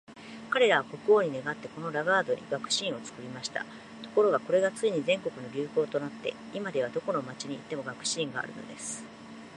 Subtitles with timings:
[0.49, 3.59] 彼等は国王に願って、このラガードに学士院を作りました。
[4.01, 9.03] ところが、これがついに全国の流行となって、今では、どこの町に行っても学士院があるのです。